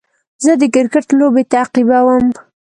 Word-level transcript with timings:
زه 0.43 0.51
د 0.61 0.63
کرکټ 0.75 1.07
لوبې 1.19 1.43
تعقیبوم. 1.53 2.25